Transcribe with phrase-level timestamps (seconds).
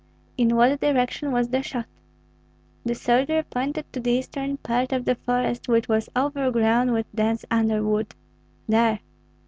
[0.35, 1.85] "In what direction was the shot?"
[2.83, 7.45] The soldier pointed to the eastern part of the forest, which was overgrown with dense
[7.51, 8.15] underwood.
[8.67, 9.01] "There!"